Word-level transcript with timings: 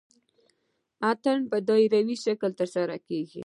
اتن 1.09 1.39
په 1.51 1.57
دایروي 1.67 2.17
شکل 2.25 2.51
ترسره 2.59 2.97
کیږي. 3.07 3.39